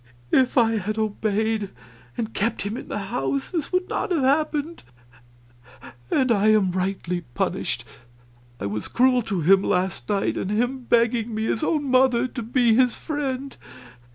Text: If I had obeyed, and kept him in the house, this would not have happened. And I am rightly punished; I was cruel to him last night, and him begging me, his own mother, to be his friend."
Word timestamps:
If 0.31 0.57
I 0.57 0.77
had 0.77 0.97
obeyed, 0.97 1.69
and 2.17 2.33
kept 2.33 2.63
him 2.63 2.75
in 2.75 2.87
the 2.87 2.97
house, 3.13 3.51
this 3.51 3.71
would 3.71 3.87
not 3.87 4.09
have 4.11 4.23
happened. 4.23 4.81
And 6.09 6.31
I 6.31 6.47
am 6.47 6.71
rightly 6.71 7.21
punished; 7.35 7.85
I 8.59 8.65
was 8.65 8.87
cruel 8.87 9.21
to 9.21 9.41
him 9.41 9.61
last 9.61 10.09
night, 10.09 10.37
and 10.37 10.49
him 10.49 10.85
begging 10.85 11.35
me, 11.35 11.43
his 11.43 11.63
own 11.63 11.83
mother, 11.83 12.27
to 12.27 12.41
be 12.41 12.73
his 12.73 12.95
friend." 12.95 13.55